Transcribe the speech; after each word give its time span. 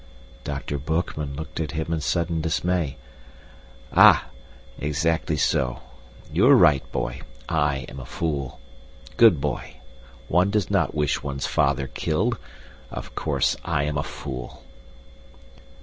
Dr. 0.43 0.79
Boekman 0.79 1.35
looked 1.35 1.59
at 1.59 1.73
him 1.73 1.93
in 1.93 2.01
sudden 2.01 2.41
dismay. 2.41 2.97
"Ah! 3.93 4.29
Exactly 4.79 5.37
so. 5.37 5.81
You 6.33 6.47
are 6.47 6.55
right, 6.55 6.91
boy, 6.91 7.21
I 7.47 7.85
am 7.87 7.99
a 7.99 8.05
fool. 8.05 8.59
Good 9.15 9.39
boy. 9.39 9.75
One 10.27 10.49
does 10.49 10.71
not 10.71 10.95
wish 10.95 11.21
one's 11.21 11.45
father 11.45 11.85
killed 11.85 12.39
of 12.89 13.13
course 13.13 13.55
I 13.63 13.83
am 13.83 13.95
a 13.95 14.01
fool." 14.01 14.63